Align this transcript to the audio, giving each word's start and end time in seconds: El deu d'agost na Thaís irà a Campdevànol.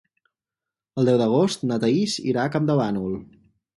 El 1.01 1.11
deu 1.11 1.19
d'agost 1.21 1.67
na 1.73 1.79
Thaís 1.83 2.17
irà 2.33 2.47
a 2.47 2.55
Campdevànol. 2.57 3.15